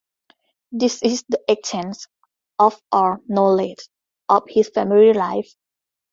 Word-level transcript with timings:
This 0.71 1.03
is 1.03 1.23
the 1.29 1.39
extent 1.47 2.07
of 2.57 2.81
our 2.91 3.21
knowledge 3.27 3.87
of 4.29 4.49
his 4.49 4.69
family 4.69 5.13
life. 5.13 5.53